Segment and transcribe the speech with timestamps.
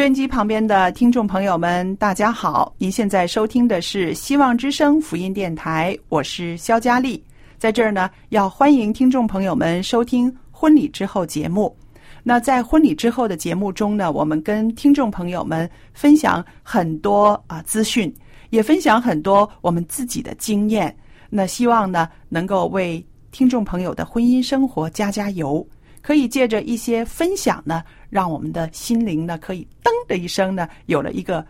[0.00, 2.74] 收音机旁边的听众朋友们，大家好！
[2.78, 7.22] 您现在收听的是希望之声福音电台，我是肖佳丽。
[7.58, 11.76] 在这儿呢，要欢迎听众朋友们收听婚礼之后节目。
[12.22, 18.10] 那在婚礼之后的节目中呢，我们跟听众朋友们分享很多啊资讯，
[18.48, 20.96] 也分享很多我们自己的经验。
[21.28, 25.62] 那希望呢，能够为听众朋友的婚姻生活加加油。
[26.02, 31.44] 可以借着一些分享呢，让我们的心灵呢，可以噔的一声呢，有了一个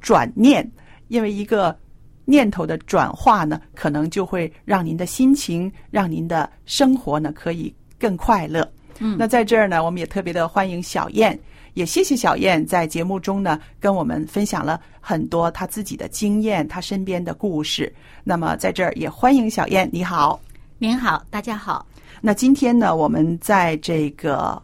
[0.00, 0.70] 转念，
[1.08, 1.76] 因为一个
[2.24, 8.70] 念头的转化呢，可能就会让您的心情，让您的生活呢，可以更快乐。
[8.98, 11.38] 嗯那在这儿呢，我们也特别的欢迎小燕，
[11.74, 17.94] 也谢谢小燕在节目中呢，跟我们分享了很多她自己的经验，她身边的故事。
[18.24, 20.40] 那么在这儿也欢迎小燕，你好。
[20.78, 21.86] 您好，大家好。
[22.26, 24.60] 那今天呢，我们在这个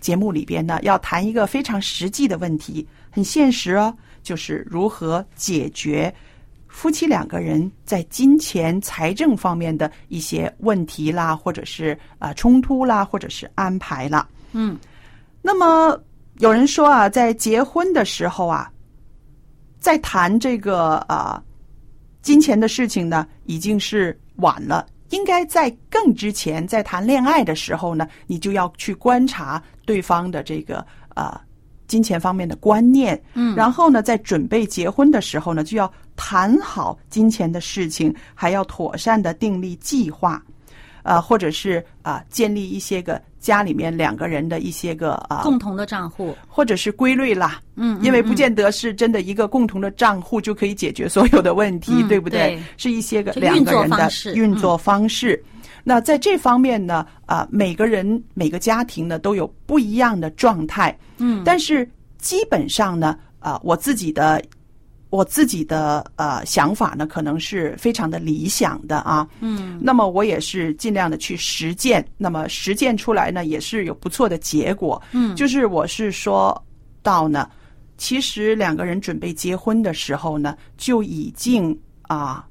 [0.00, 6.10] 节目里边呢，要谈一个非常实际的问题，很现实哦，就是如何解决
[6.68, 14.26] 夫妻两个人在金钱、财政方面的一些问题啦，或者是啊、冲突啦，或者是安排啦。
[14.52, 14.78] 嗯，
[15.42, 16.00] 那么
[16.38, 18.72] 有人说啊，在结婚的时候啊，
[19.78, 21.42] 在谈这个啊、
[22.22, 24.86] 金钱的事情呢，已经是晚了。
[25.12, 30.84] 应该在更之前，在谈恋爱的时候呢，你就要去观察对方的这个
[31.14, 31.40] 呃
[31.86, 33.54] 金钱方面的观念，嗯。
[33.54, 40.42] 然后呢，在准备结婚的时候呢，就要谈好金钱的事情，还要妥善的订立计划，
[41.02, 52.56] 呃，或者是啊、建立一些个家里面两个人的一些个啊、共同的账户，或者是规律啦，嗯，因为不嗯见得是真的一个共同的账户就可以解决所有的问题，嗯对不对？
[52.56, 55.42] 对是一些个两个人的运作方式。
[55.84, 61.88] 那在这方面呢，啊、每个人每个家庭呢都有不一样的状态，嗯，但是
[62.18, 64.40] 基本上呢，啊、我自己的
[65.12, 69.28] 我自己的呃想法呢，可能是非常的理想的啊。
[69.40, 75.00] 嗯那么我也是尽量的去实践，那么实践出来呢，也是有不错的结果。
[75.12, 76.64] 嗯就是我是说
[77.02, 77.46] 到呢，
[77.98, 81.78] 其实两个人准备结婚的时候呢，就已经
[82.08, 82.48] 啊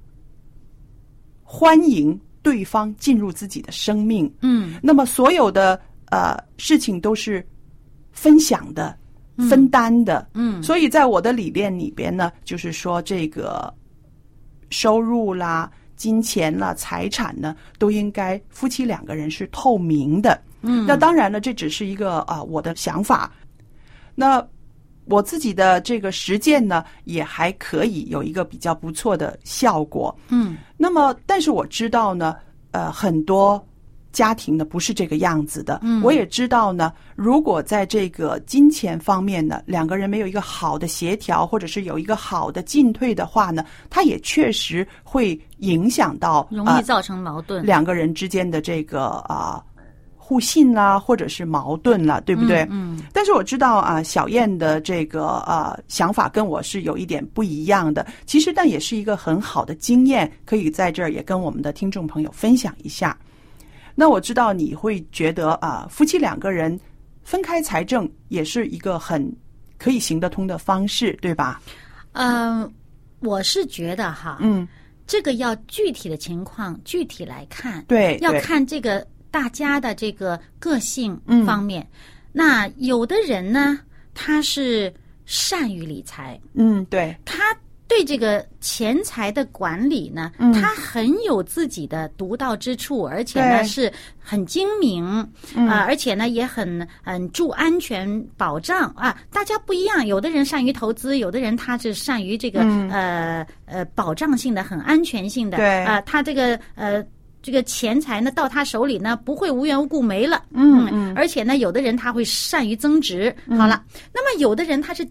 [1.41, 4.31] 欢迎对方进入自己的生命。
[4.41, 7.43] 嗯那么所有的呃事情都是
[8.11, 8.95] 分享的、
[9.37, 10.27] 分担的。
[10.33, 13.73] 嗯所以在我的理念里边呢，就是说这个
[14.69, 20.39] 收入啦、金钱啦、财产呢，都应该夫妻两个人是透明的。
[20.61, 23.31] 嗯，那当然了，这只是一个啊、我的想法。
[24.13, 24.45] 那
[25.05, 30.15] 我自己的这个实践呢，也还可以有一个比较不错的效果。
[30.29, 32.35] 嗯那么，但是我知道呢，
[32.71, 33.61] 呃，很多
[34.11, 35.79] 家庭呢不是这个样子的。
[35.83, 49.63] 嗯我也知道呢，如果在这个金钱方面呢，两个人没有一个好的协调，或者是有一个好的进退的话呢，它也确实会影响到呃容易造成矛盾，两个人之间的这个啊、
[50.17, 52.65] 互信啦，或者是矛盾啦，对不对？
[52.71, 58.05] 嗯但是我知道啊，小燕的这个呃想法跟我是有一点不一样的。
[58.25, 63.15] 其实，但也是一个很好的经验，可以在这儿也跟我们的听众朋友分享一下。
[63.95, 66.79] 那我知道你会觉得啊，夫妻两个人
[67.23, 69.31] 分开财政也是一个很
[69.77, 71.61] 可以行得通的方式，对吧？
[72.13, 72.71] 嗯、
[73.19, 74.67] 我是觉得哈，嗯，
[75.07, 81.87] 这个要具体的情况具体来看，对，要看这个大家的这个个性嗯方面。
[82.33, 83.79] 那有的人呢，
[84.13, 84.93] 他是
[85.25, 87.55] 善于理财，嗯，对，他
[87.91, 98.07] 对这个钱财的管理呢，嗯他很有自己的独到之处，而且呢是很精明啊、嗯而且呢也很很注安全
[98.37, 99.17] 保障啊。
[99.29, 107.03] 大家不一样，有的人善于投资，有的人他是善于这个、呃呃保障性的、很安全性的，嗯对啊、他这个呃。
[107.43, 110.43] 这个钱财呢，到他手里呢，不会无缘无故没了。
[110.51, 113.35] 嗯嗯而且呢，有的人他会善于增值。
[113.57, 113.83] 好了，
[114.13, 115.03] 那么有的人他是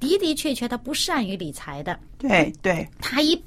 [0.00, 3.40] 的的确确他不善于理财的，对对，他一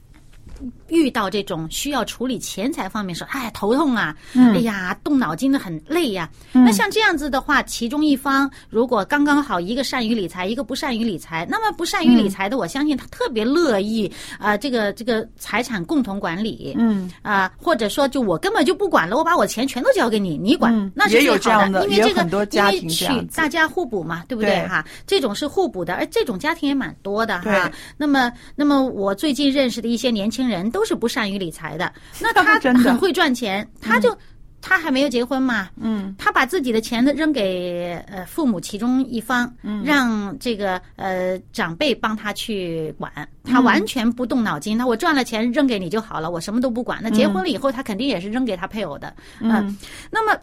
[0.88, 4.54] 遇到这种需要处理钱财方面说，哎，头痛啊，嗯。
[4.54, 17.10] 哎呀，动脑筋的很累呀、那像这样子的话，其中一方如果刚刚好一个善于理财，一个不善于理财，那么不善于理财的，我相信他特别乐意啊、这个这个财产共同管理，嗯。
[17.22, 23.22] 啊、或者说就我根本就不管了，我把我钱全都交给你，你管，嗯那是最好这样的因为这个很多家庭因为这样子。
[23.22, 24.50] 取大家互补嘛，对不对？
[24.52, 24.68] 对。
[24.68, 24.84] 哈？
[25.06, 27.54] 这种是互补的，而这种家庭也蛮多的对。
[27.54, 27.72] 哈。
[27.98, 34.18] 那么，那么我最近认识的一些年轻人都是不善于理财的，那他很会赚钱，他就。
[34.62, 44.78] 他还没有结婚嘛，嗯，他把自己的钱呢扔给呃父母其中一方，嗯让这个呃长辈帮他去管，嗯他完全不动脑筋。
[44.78, 47.00] 那我赚了钱扔给你就好了，我什么都不管。
[47.02, 49.78] 那结婚了以后，他肯定也是扔给他配偶的，嗯。
[50.12, 50.38] 那么，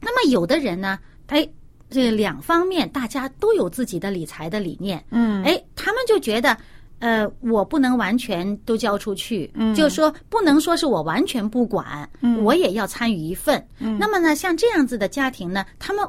[0.00, 0.98] 那么有的人呢，
[1.28, 1.48] 哎，
[1.88, 6.58] 这两方面大家都有自己的理财的理念，嗯，哎，他们就觉得。
[7.04, 12.08] 呃，我不能完全都交出去，嗯就是说不能说是我完全不管，
[12.42, 13.62] 我也要参与一份。
[13.78, 16.02] 嗯那么呢，像这样子的家庭呢，他们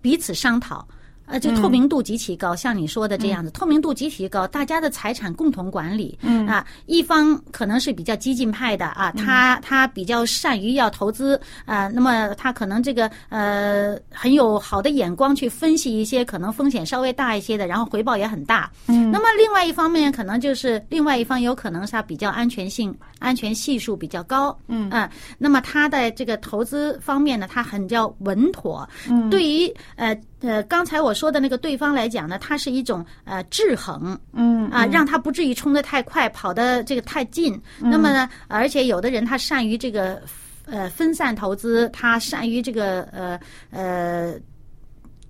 [0.00, 0.86] 彼此商讨。
[1.26, 18.70] 呃，这嗯透明度极其高，像你说的这样子，透明度极其高，大家的财产共同管理，嗯啊，一方可能是比较激进派的啊，嗯他他比较善于要投资啊，那么他可能这个呃很有好的眼光去分析一些可能风险稍微大一些的，然后回报也很大。
[18.86, 24.56] 嗯，那么另外一方面，可能就是另外一方有可能是他比较安全性、安全系数比较高。
[24.68, 28.88] 嗯啊，那么他的这个投资方面呢，他很叫稳妥。
[29.08, 34.18] 嗯，对于呃呃刚才我说的那个对方来讲呢，它是一种呃制衡。
[34.32, 37.60] 嗯啊，让他不至于冲得太快，跑得这个太近。
[37.78, 40.22] 那么呢，而且有的人他善于这个
[40.66, 44.34] 呃分散投资，他善于这个呃呃。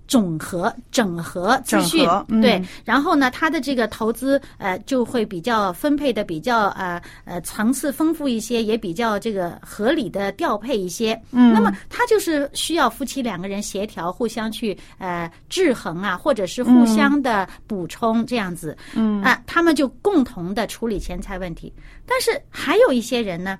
[0.07, 11.19] 总和、整合资讯，嗯对，然后呢，他的这个投资呃就会比较分配的比较呃呃层次丰富一些，也比较这个合理的调配一些。
[11.31, 18.77] 嗯，那么他就是需要夫妻两个人协调，互相去呃制衡啊，或者是互相的补充这样子。
[18.93, 21.73] 嗯啊，他们就共同的处理钱财问题。
[22.05, 23.57] 但是还有一些人呢。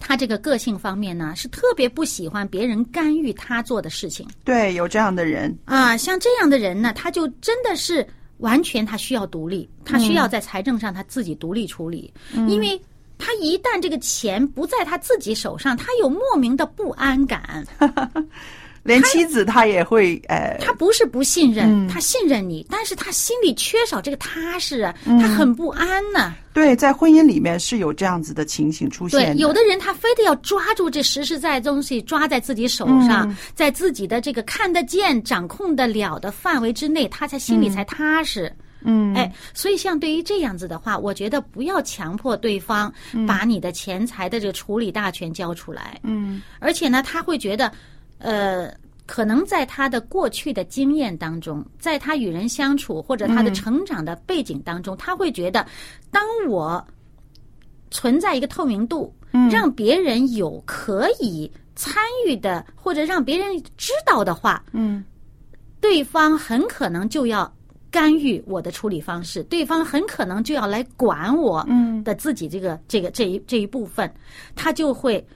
[0.00, 5.96] 他这个个性方面呢，是特别不喜欢别人干预他做的事情对，有这样的人，啊。
[5.96, 8.04] 像这样的人呢，他就真的是
[8.38, 12.12] 完全他需要独立，他需要在财政上他自己独立处理，
[12.48, 12.80] 因为
[13.18, 17.64] 他一旦这个钱不在他自己手上，他有莫名的不安感。
[18.82, 21.88] 连妻子他也会呃，他不是不信任，嗯。
[21.88, 25.18] 他信任你，但是他心里缺少这个踏实啊，嗯。
[25.18, 38.52] 他很不安呢、对，在婚姻里面是有这样子的情形出现对，有的人他非得要抓住这实实在在的东西，抓在自己手上，在自己的这个看得见、掌控得了的范围之内，他才心里才踏实。
[38.82, 42.92] 嗯，哎，所以像对于这样子的话，我觉得不要强迫对方
[43.26, 45.98] 把你的钱财的这个处理大权交出来。
[46.04, 47.72] 嗯，而且呢，他会觉得，
[48.20, 48.72] 呃，
[49.06, 55.66] 可能在他的过去的经验当中，在他与人相处或者他的成长的背景当中，他会觉得，
[56.10, 56.86] 当我
[57.90, 59.12] 存在一个透明度，
[59.50, 65.04] 让别人有可以参与的，或者让别人知道的话，嗯，
[65.80, 67.52] 对方很可能就要
[67.90, 71.66] 干预我的处理方式，对方很可能就要来管我
[72.04, 74.12] 的自己这个、这个这一这一部分，
[74.54, 75.26] 他就会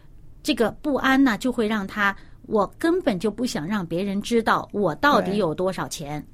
[0.43, 2.15] 这个不安呢，就会让他
[2.47, 6.25] 我根本就不想让别人知道我到底有多少钱，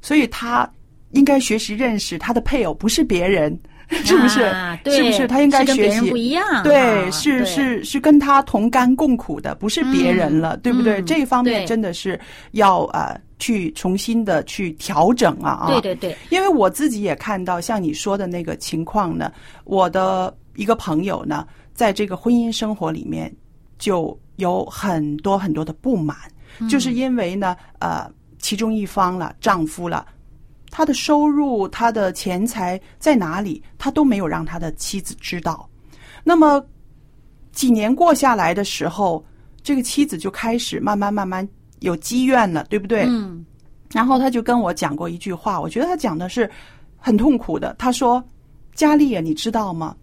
[0.00, 0.70] 所以他
[1.12, 3.58] 应该学习认识他的配偶不是别人，
[4.04, 4.42] 是不是？
[4.42, 5.26] 啊、对是不是？
[5.26, 11.00] 他应该是跟别学习人不一样，对，啊是对是是跟他同甘共苦的，不是别人了，对不对？
[11.00, 12.18] 嗯这一方面真的是
[12.52, 15.66] 要呃去重新的去调整啊啊！
[15.68, 19.32] 对对对，因为我自己也看到像你说的那个情况呢，
[19.64, 23.32] 我的一个朋友呢，在这个婚姻生活里面
[23.78, 26.16] 就有很多很多的不满，
[26.58, 30.06] 嗯就是因为呢，呃，其中一方了，丈夫了，
[30.70, 35.68] 他的收入、他的钱财在哪里，他都没有让他的妻子知道。
[36.24, 36.64] 那么
[37.52, 39.24] 几年过下来的时候，
[39.62, 41.48] 这个妻子就开始慢慢慢慢
[41.80, 43.04] 有积怨了，对不对？
[43.08, 43.44] 嗯
[43.90, 46.50] 然后他就跟我讲过一句话，我觉得他讲的是
[46.98, 47.74] 很痛苦的。
[47.78, 48.22] 他说
[48.76, 49.96] ：“佳丽啊，你知道吗？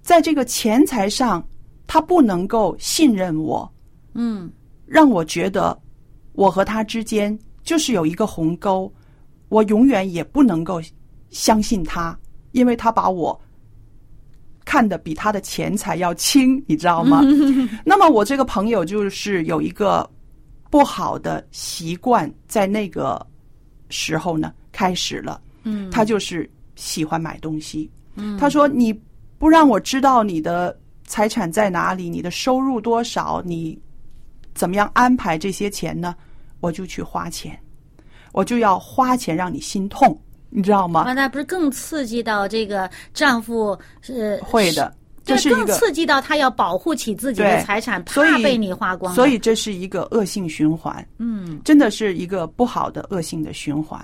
[0.00, 1.44] 在这个钱财上，
[1.86, 3.70] 他不能够信任我，
[4.14, 4.50] 嗯
[4.86, 5.78] 让我觉得
[6.32, 8.92] 我和他之间就是有一个鸿沟，
[9.48, 10.80] 我永远也不能够
[11.30, 12.18] 相信他，
[12.52, 13.38] 因为他把我
[14.64, 17.20] 看得比他的钱财要轻，你知道吗？
[17.84, 20.08] 那么我这个朋友就是有一个
[20.70, 23.24] 不好的习惯，在那个
[23.88, 27.90] 时候呢开始了，嗯，他就是喜欢买东西。
[28.14, 28.92] 嗯他说：“你
[29.38, 30.78] 不让我知道你的
[31.12, 33.78] 财产在哪里，你的收入多少，你
[34.54, 36.14] 怎么样安排这些钱呢？
[36.60, 37.54] 我就去花钱，
[38.32, 41.04] 我就要花钱让你心痛，你知道吗？
[41.04, 44.90] 完，那不是更刺激到这个丈夫是会的，
[45.22, 49.14] 这是更刺激到他要保护起自己的财产，怕被你花光了。
[49.14, 51.06] 所以这是一个恶性循环。
[51.18, 54.00] 嗯真的是一个不好的恶性的循环。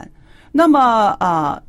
[0.52, 1.62] 那么呃，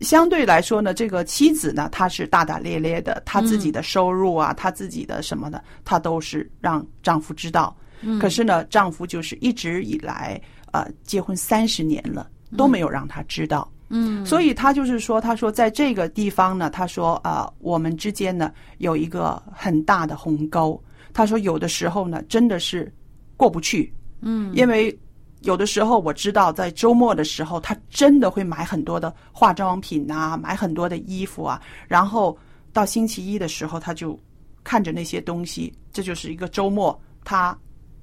[0.00, 7.76] 相对来说呢，这个妻子呢，她是大大咧咧的，她自己的收入啊，她自己的什么的，她都是让丈夫知道。
[8.20, 10.40] 可是呢，丈夫就是一直以来
[10.72, 13.70] 呃，结婚三十年了，都没有让她知道。
[13.88, 20.82] 嗯，所以他就是说，他说在这个地方呢，他说啊、我们之间呢有一个很大的鸿沟。
[21.14, 22.92] 他说有的时候呢，真的是
[23.36, 23.92] 过不去。
[24.20, 24.96] 嗯，因为
[25.40, 32.36] 有的时候我知道，在周末的时候，他真的会买很多的化妆品啊，买很多的衣服啊，然后
[32.72, 34.18] 到星期一的时候，他就
[34.64, 37.56] 看着那些东西，这就是一个周末他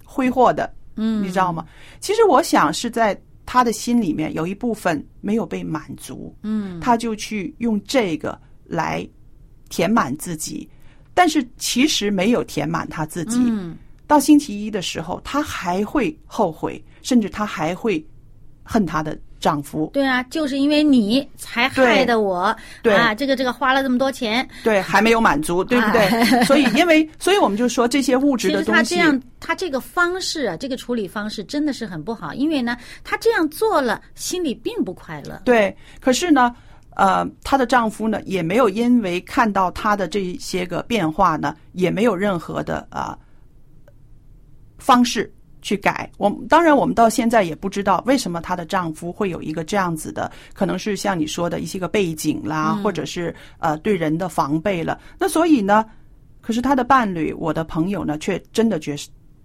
[0.05, 1.65] 挥霍的，嗯，你知道吗？
[1.99, 9.05] 其实我想是在他的心里面有一部分没有被满足，嗯他就去用这个来
[9.69, 10.69] 填满自己，
[11.13, 13.39] 但是其实没有填满他自己。
[13.39, 13.75] 嗯
[14.05, 18.03] 到星期一的时候，他还会后悔，甚至她还会
[18.63, 19.91] 恨她的丈夫。
[19.93, 24.47] 对啊，就是因为你才害的我对啊，这个这个花了这么多钱。
[24.63, 26.23] 对，还没有满足，对不对？
[26.45, 35.41] 所以，因为，所以我们就说这些物质的东西，他这样，他这个方式啊，这个处理方式真的是很不好，因为呢，他这样做了，心里并不快乐。
[35.43, 35.75] 对。
[35.99, 36.55] 可是呢，
[36.95, 43.17] 呃，她的丈夫呢，也没有因为看到她的这些个变化呢，也没有任何的啊、
[44.77, 45.29] 方式
[45.63, 46.07] 去改。
[46.19, 54.99] 我当然，我们到现在也不知道为什么她的丈夫会有一个这样子的，可能是像你说的一些个背景啦，或者是呃对人的防备了。
[55.17, 55.83] 那所以呢，
[56.41, 58.95] 可是她的伴侣，我的朋友呢，却真的觉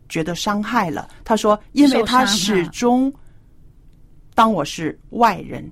[0.08, 1.08] 觉得伤害了。
[1.25, 3.12] 他说，因为他始终
[4.34, 5.70] 当我是外人，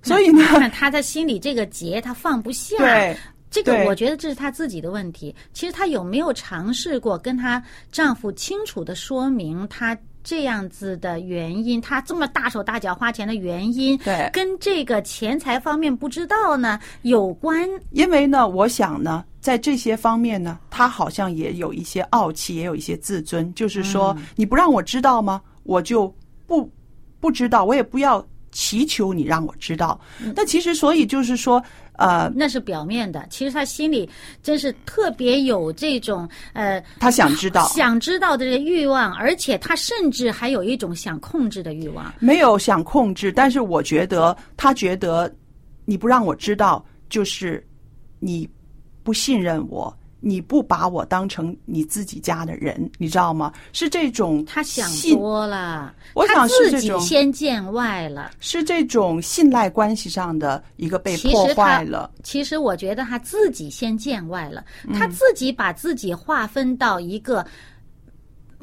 [0.00, 2.76] 所以呢， 看他的心里这个结，他放不下。
[2.78, 3.16] 对。
[3.62, 5.34] 这个我觉得这是她自己的问题。
[5.52, 11.80] 其实她有没有尝试过跟她丈夫清楚的说明她这样子的原因？
[11.80, 17.68] 她这么大手大脚花钱的原因，对跟这个钱财方面不知道呢有关。
[17.90, 25.40] 因为呢，我想呢，在这些方面呢，他好像也有一些傲气，也有一些自尊，就是说，你不让我知道吗？
[25.62, 26.12] 我就
[26.46, 26.68] 不
[27.20, 28.24] 不知道，我也不要
[28.56, 30.00] 祈求你让我知道。
[30.34, 34.08] 那其实，所以就是说，呃，那是表面的，其实他心里
[34.42, 42.10] 真是特别有这种呃他想知道，想知道的这个欲望，而且他甚至还有一种想控制的欲望。
[42.18, 45.30] 没有想控制，但是我觉得他觉得
[45.84, 47.62] 你不让我知道，就是
[48.18, 48.48] 你
[49.02, 49.94] 不信任我，
[50.26, 53.52] 你不把我当成你自己家的人，你知道吗？
[53.72, 58.32] 是这种他想信多了，我想是这种自己先见外了。
[58.40, 62.10] 是这种信赖关系上的一个被破坏了。
[62.24, 67.46] 其实我觉得他自己先见外了，嗯他自己把自己划分到一个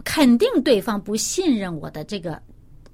[0.04, 2.38] 肯定对方不信任我的这个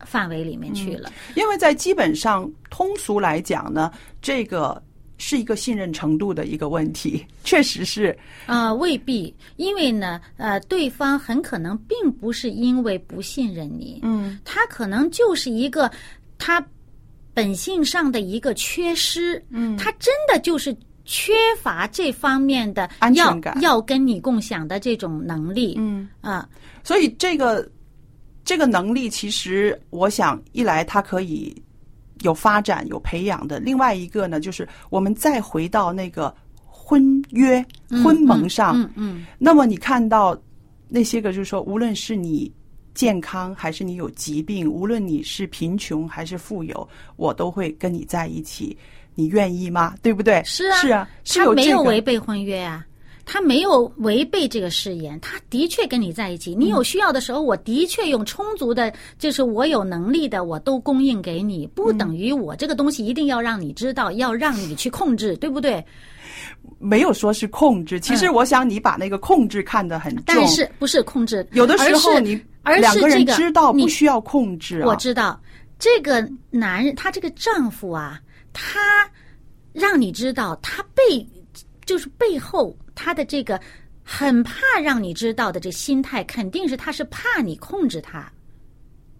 [0.05, 1.11] 范围里面去了。
[1.33, 4.79] 因为在基本上通俗来讲呢，这个
[5.19, 8.17] 是一个信任程度的一个问题， 确实是。
[8.47, 15.91] 啊、未必，因为呢，呃，对方很可能并不是因为不信任你，嗯，他可能就是一个
[16.39, 16.65] 他
[17.33, 23.61] 本性上的一个缺失，嗯，他真的就是缺乏这方面的要安全感。
[23.61, 26.09] 要跟你共享的这种能力，嗯。
[26.21, 26.47] 啊，
[26.83, 27.69] 所以这个
[28.45, 31.55] 这个能力，其实我想一来他可以
[32.21, 36.33] 有发展、有培养的；另外一个呢，就是我们再回到那个
[36.65, 37.63] 婚约、
[38.03, 40.37] 婚盟上，嗯嗯那么你看到
[40.87, 42.51] 那些个，就是说，无论是你
[42.93, 48.77] 健康还是你有疾病，无论你是贫穷还是富有，我都会跟你在一起。
[49.15, 49.95] 你愿意吗？
[50.01, 50.41] 对不对？
[50.45, 52.85] 是啊，是啊，是他没有有这个违背婚约啊，
[53.31, 56.55] 他没有违背这个誓言，他的确跟你在一起。
[56.55, 65.85] 你有需要的时候，我的确用充足的，就是我有能力的，我都供应给你，不等于我这个东西一定要让你知道，要让你去控制，对不对？
[66.79, 67.99] 没有说是控制。
[67.99, 71.47] 其实我想你把那个控制看得很重，嗯但是不是控制？
[71.51, 74.87] 有的时候你而是两个人这个知道你不需要控制啊。
[74.87, 75.39] 我知道
[75.77, 78.19] 这个男人，他这个丈夫啊，
[78.53, 78.79] 他
[79.71, 81.23] 让你知道他背
[81.85, 83.57] 就是背后他的这个
[84.03, 84.53] 很怕
[84.83, 88.29] 让你知道的这心态，肯定是他是怕你控制他。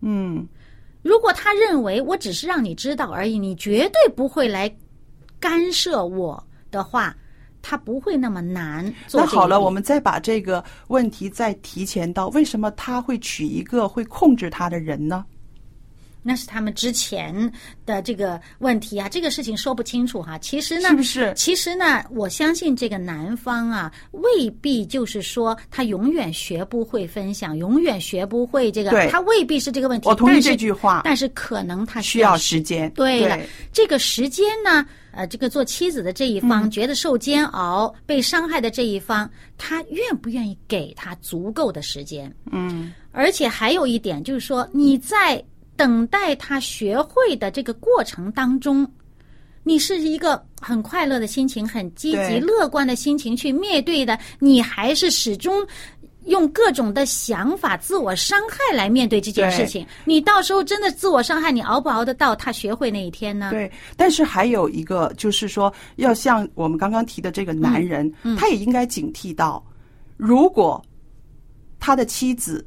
[0.01, 0.45] 嗯，
[1.01, 4.69] 如果他认为我只是让你知道而已，你绝对不会来
[5.39, 7.15] 干涉我的话，
[7.61, 15.25] 他不会那么难那好了，我们再把这个问题再提前到，为什么他会娶一个会控制他的人呢？
[16.21, 17.51] 那是他们之前
[17.85, 20.37] 的这个问题啊，这个事情说不清楚哈。
[20.37, 30.07] 其实呢，是不是其实呢，我相信这个男方啊，未必就是说他永远学不会分享，永远学不会这个对，他未必是这个问题。
[30.09, 32.91] 我同意这句话但是可能他需要时时间。
[32.91, 42.33] 对了对，这个时间呢，呃，这个做妻子的这一方、嗯觉得受煎熬、被伤害的这一方，他愿不愿意给他足够的时间？
[42.51, 45.41] 嗯，而且还有一点就是说，你在
[45.79, 48.85] 等待他学会的这个过程当中，
[49.63, 55.65] 你是一个很快乐的心情、很积极、乐观的心情去面对的，你还是始终。
[56.25, 63.49] 用各种的想法、自我伤害来面对这件事情，你到时候真的自我伤害，你熬不熬得到他学会那一天呢？
[63.51, 63.71] 对。
[63.95, 69.65] 但是还有一个，就是说，要像我们刚刚提的这个男人，嗯他也应该警惕到，
[70.17, 70.79] 如果
[71.79, 72.63] 他的妻子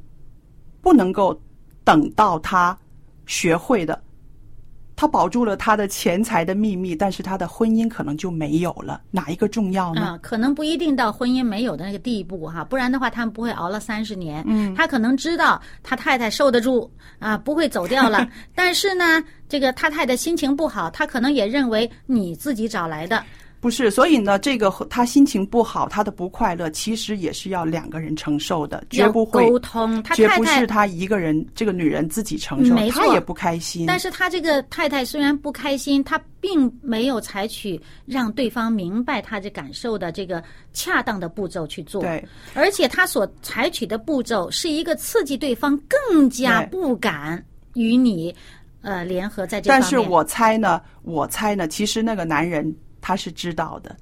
[0.81, 1.39] 不能够
[1.85, 2.77] 等到他
[3.25, 4.01] 学会的，
[4.95, 9.01] 他保住了他的钱财的秘密，但是他的婚姻可能就没有了。
[9.11, 10.01] 哪一个重要呢？
[10.01, 14.43] 啊，可能不一定到婚姻没有的那个地步哈，不然的话他们不会熬了三十年。
[14.47, 18.27] 嗯，他可能知道他太太受得住啊，不会走掉了。
[18.53, 23.23] 但是呢，这个他太太心情不好，他可能也认为你自己找来的。
[23.63, 30.03] 不是，所以呢，这个他心情不好，他的不快乐，其实也是要两个人承受的，绝不会沟通。
[30.03, 33.85] 他绝不是他一个人，这个女人自己承受没，错她也不开心。
[33.85, 42.01] 但是他这个太太虽然不开心，他并没有采取让对方明白他这感受的这个恰当的步骤去做。
[42.01, 42.21] 对，
[42.53, 47.41] 而且他所采取的步骤是一个刺激对方更加不敢
[47.75, 48.35] 与你
[48.81, 49.69] 呃联合在这。
[49.69, 53.93] 但是我猜呢，我猜呢，其实那个男人他是知道的，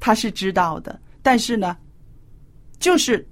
[0.00, 1.76] 他是知道的，但是呢，
[2.80, 3.24] 就是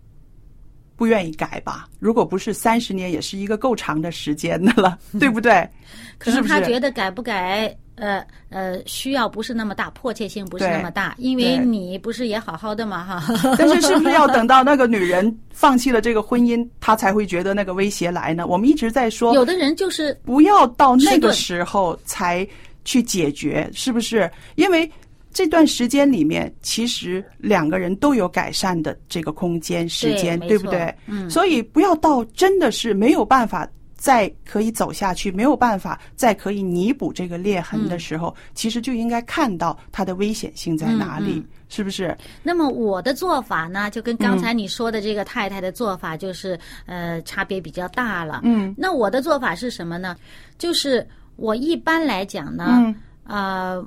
[0.95, 1.89] 不愿意改吧。
[1.99, 5.69] 如果不是三十年，也是一个够长的时间的了， 对不对？
[6.17, 13.35] 可是他觉得改不改，呃呃，需要不是那么大，迫切性不是那么大，因为你不是也好好的嘛哈。
[13.59, 18.47] 但是是不是要等到那个女人放弃了这个婚姻，她才会觉得那个威胁来呢？
[18.47, 22.47] 我们一直在说，有的人就是不要到那个时候才
[22.85, 24.31] 去解决，是不是？
[24.55, 24.89] 因为
[25.37, 30.95] 这段时间里面，其实两个人都有改善的这个空间、时间，对不对？
[31.07, 42.17] 嗯所以不要到真的是没有办法再可以走下去，没有办法再可以弥补这个裂痕的时候，其实就应该看到它的危险性在哪里，嗯嗯是不是？
[42.43, 48.41] 那么我的做法呢，就跟刚才你说的这个太太的做法就是、呃差别比较大了。
[48.43, 50.17] 嗯，那我的做法是什么呢？
[50.57, 52.95] 就是我一般来讲呢，嗯
[53.27, 53.87] 呃，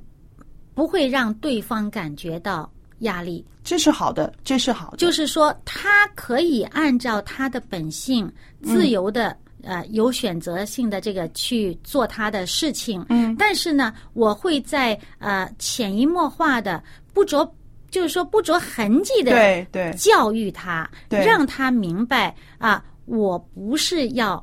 [0.80, 8.32] 不会让对方感觉到压力，这是好的，这是好的，就是说他可以按照他的本性，
[8.64, 9.36] 自由的。
[9.62, 16.82] 呃，有选择性的这个去做他的事情，嗯，但是呢，我会在呃潜移默化的
[17.14, 17.46] 不着，
[17.92, 19.94] 就是说不着痕迹的对对。
[19.98, 21.26] 教育他，对。
[21.26, 24.42] 让他明白啊，我不是要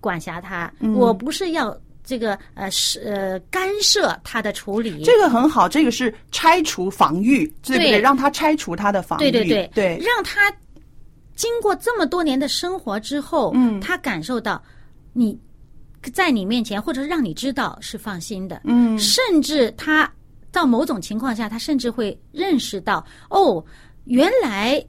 [0.00, 0.94] 管辖他，嗯。
[0.94, 1.70] 我不是要
[2.06, 5.02] 这个呃是呃干涉他的处理。
[5.04, 7.90] 这个很好，这个是拆除防御，对不对？
[7.90, 10.50] 对让他拆除他的防御，对对对对让他
[11.34, 14.62] 经过这么多年的生活之后，嗯他感受到
[15.12, 15.38] 你
[16.14, 20.10] 在你面前，或者让你知道是放心的，嗯甚至他
[20.50, 23.62] 到某种情况下，他甚至会认识到，哦，
[24.04, 24.82] 原来。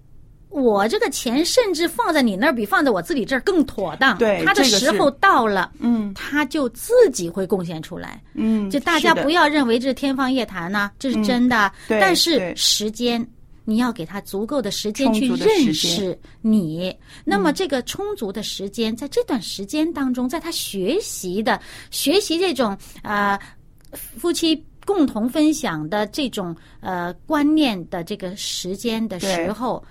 [0.50, 4.18] 我这个钱甚至放在你那儿比放在我自己这儿更妥当。
[4.18, 8.22] 对他的时候到了，嗯他就自己会贡献出来。
[8.34, 11.72] 嗯，就大家不要认为这是天方夜谭呐、这是真的。
[11.88, 13.26] 对但是时间
[13.66, 16.96] 你要给他足够的时间去认识你。
[17.26, 21.60] 那么这个充足的时间，在这段时间当中，在他学习的
[21.92, 23.38] 学习这种呃
[23.92, 29.84] 夫妻共同分享的这种呃观念的这个时间的时候，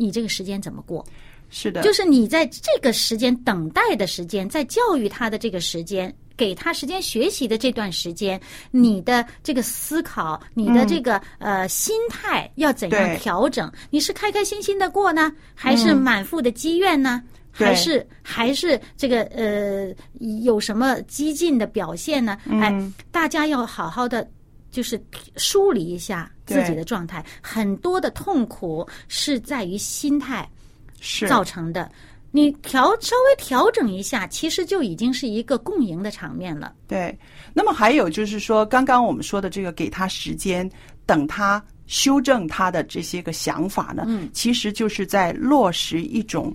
[0.00, 1.04] 你这个时间怎么过？
[1.50, 13.70] 是的，就是你在这个时间等待的时间，在教育他的这个时间，给他时间学习的这段时间，你的这个思考，你的这个、呃心态要怎样调整？
[13.90, 17.22] 你是开开心心的过呢，还是满腹的积怨呢？
[17.58, 19.92] 对还是还是这个呃
[20.44, 22.38] 有什么激进的表现呢？
[22.48, 22.72] 哎，
[23.10, 24.24] 大家要好好的
[24.70, 25.02] 就是
[25.34, 27.24] 梳理一下自己的状态。
[27.40, 30.48] 很多的痛苦是在于心态。
[31.02, 31.90] 是造成的。
[32.30, 36.74] 你调稍微调整一下，其实就已经是一个共赢的场面了。
[36.86, 37.18] 对，
[37.54, 40.70] 那么还有就是说，刚刚我们说的这个，给他时间，
[41.06, 46.54] 等他修正他的这些个想法呢，嗯其实就是在落实一种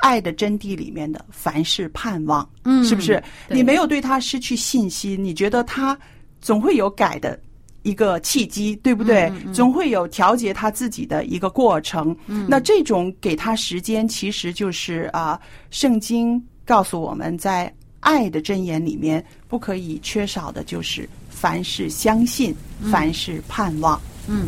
[0.00, 3.24] 爱的真谛里面的凡事盼望，嗯是不是？
[3.48, 5.98] 你没有对他失去信心，你觉得他
[6.42, 7.40] 总会有改的。
[7.82, 9.32] 一个契机，对不对？
[9.52, 12.16] 总会有调节他自己的一个过程。
[12.48, 15.38] 那这种给他时间，其实就是啊，
[15.70, 22.54] 圣经告诉我们在爱的箴言里面不可以缺少的就是凡事相信，
[22.90, 24.00] 凡事盼望。
[24.28, 24.46] 嗯，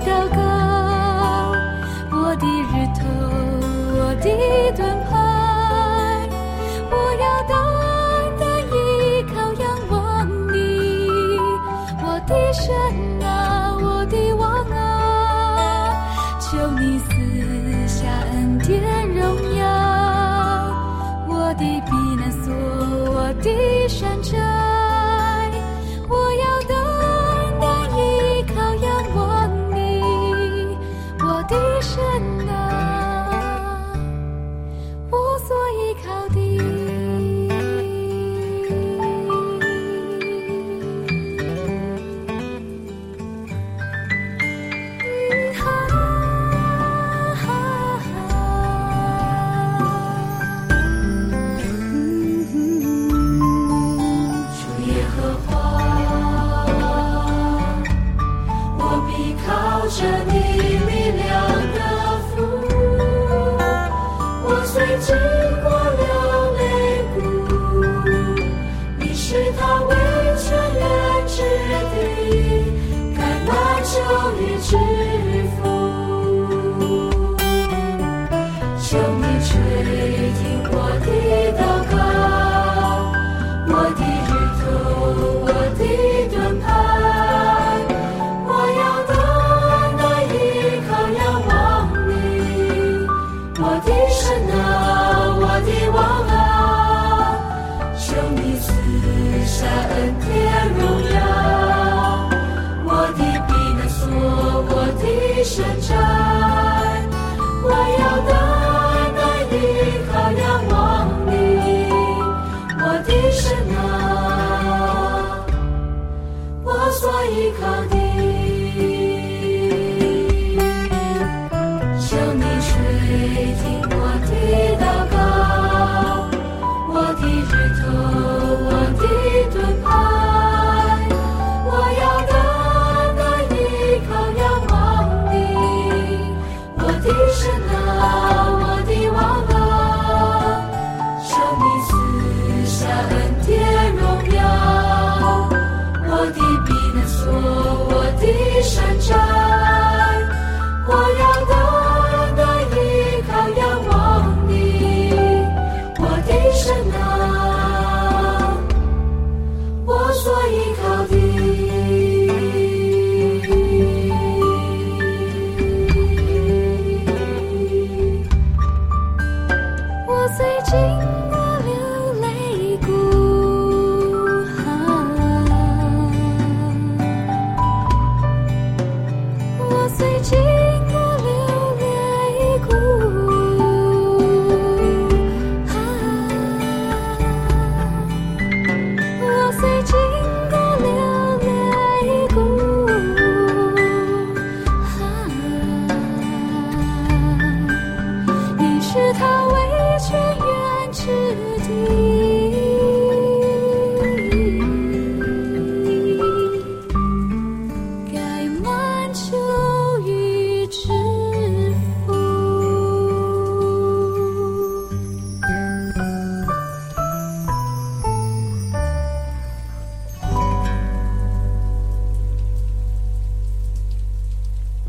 [0.00, 0.38] 祷告，
[2.10, 3.02] 我的日头，
[3.96, 4.26] 我的
[4.76, 5.13] 盾牌，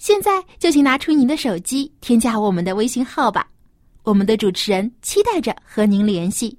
[0.00, 3.46] 现在就请拿出您的手机，添加我们的微信号吧。
[4.02, 6.56] 我们的主持人期待着和您联系。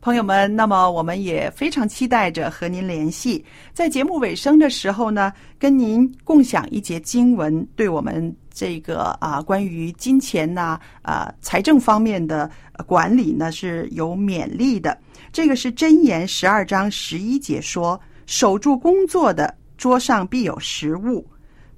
[0.00, 3.44] 朋友们，那么我们也非常期待着和您联系。
[3.74, 12.50] 在节目尾声的时候呢，跟您共享一节经文，对我们这个啊关于金钱呐啊财政方面的
[12.86, 14.96] 管理呢是有勉励的。
[15.32, 21.22] 这个是箴言十二章十一节说：“守住工作的，桌上必有食物；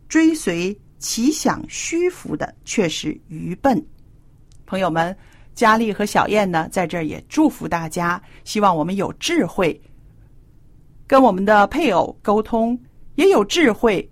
[0.08, 3.84] 追随其想虚浮的，却是愚笨。”
[4.66, 5.16] 朋友们，
[5.54, 9.80] 佳丽和小燕呢，在这儿也祝福大家，希望我们有智慧，
[11.06, 12.78] 跟我们的配偶沟通，
[13.14, 14.10] 也有智慧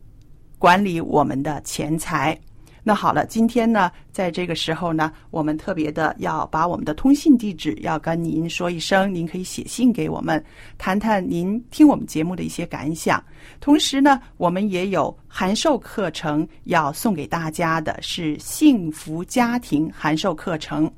[0.58, 2.38] 管理我们的钱财。
[2.84, 10.44] 那好了，今天呢，在这个时候呢，我们特别的要把我们的通信地址要跟您说一声，您可以写信给我们，
[10.78, 13.22] 谈谈您听我们节目的一些感想。
[13.60, 20.90] 同时呢，我们也有函授课程要送给大家的，是幸福家庭函授课程。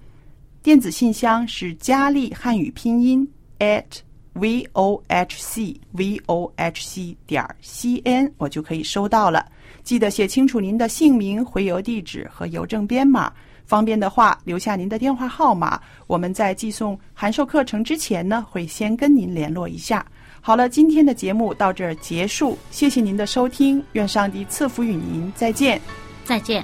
[0.62, 3.84] 电子信箱是佳丽汉语拼音 at
[4.34, 9.44] v o h c v o h c 点 c n，我就可以收到了。
[9.82, 13.32] 记得写清楚您的姓名、回邮地址和邮政编码。
[13.66, 15.80] 方便的话，留下您的电话号码。
[16.06, 20.04] 我们在寄送函授课程之前呢，会先跟您联络一下。
[20.42, 25.80] 好了，今天的节目到这儿结束，谢谢您的收听，愿上帝赐福与您，再见。
[26.24, 26.62] 再见。